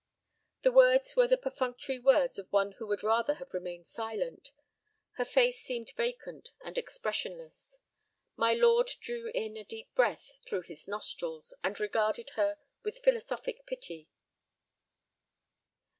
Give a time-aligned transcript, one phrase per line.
[0.63, 4.49] The words were the perfunctory words of one who would rather have remained silent.
[5.17, 7.77] Her face seemed vacant and expressionless.
[8.35, 13.67] My lord drew in a deep breath through his nostrils, and regarded her with philosophic
[13.67, 14.09] pity.